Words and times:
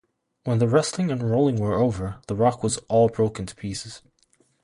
When 0.45 0.57
the 0.57 0.67
wrestling 0.67 1.11
and 1.11 1.21
rolling 1.21 1.57
were 1.57 1.75
over, 1.75 2.21
the 2.25 2.33
rock 2.33 2.63
was 2.63 2.77
all 2.89 3.07
broken 3.07 3.45
to 3.45 3.55
pieces. 3.55 4.01